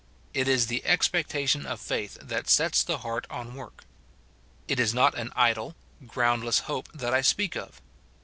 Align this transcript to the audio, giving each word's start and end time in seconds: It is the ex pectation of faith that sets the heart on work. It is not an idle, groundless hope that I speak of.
It 0.33 0.47
is 0.47 0.65
the 0.65 0.83
ex 0.83 1.07
pectation 1.07 1.63
of 1.63 1.79
faith 1.79 2.17
that 2.23 2.49
sets 2.49 2.81
the 2.83 2.97
heart 3.05 3.27
on 3.29 3.53
work. 3.53 3.83
It 4.67 4.79
is 4.79 4.95
not 4.95 5.13
an 5.13 5.31
idle, 5.35 5.75
groundless 6.07 6.61
hope 6.61 6.89
that 6.91 7.13
I 7.13 7.21
speak 7.21 7.55
of. 7.55 7.79